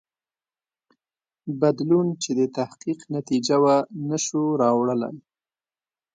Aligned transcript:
بدلون 1.61 2.07
چې 2.21 2.31
د 2.39 2.41
تحقیق 2.57 2.99
نتیجه 3.15 3.55
وه 3.63 3.75
نه 4.07 4.17
شو 4.25 4.43
راوړلای. 4.61 5.15